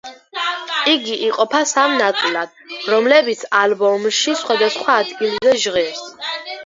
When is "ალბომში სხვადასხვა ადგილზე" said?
3.59-5.55